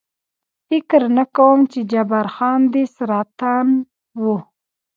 فکر 0.67 1.01
نه 1.17 1.25
کوم، 1.35 1.59
چې 1.71 1.79
جبار 1.91 2.27
خان 2.35 2.61
دې 2.73 2.83
سرطان 2.97 3.67
و. 4.21 4.23